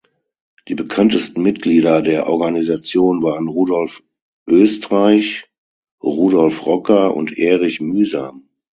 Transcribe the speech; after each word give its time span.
Die 0.67 0.73
bekanntesten 0.73 1.43
Mitglieder 1.43 2.01
der 2.01 2.27
Organisation 2.27 3.21
waren 3.21 3.47
Rudolf 3.47 4.01
Oestreich 4.49 5.47
Rudolf 6.01 6.65
Rocker 6.65 7.15
und 7.15 7.37
Erich 7.37 7.81
Mühsam. 7.81 8.49